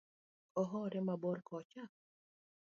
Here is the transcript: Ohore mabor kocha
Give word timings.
Ohore 0.61 0.99
mabor 1.07 1.37
kocha 1.49 1.81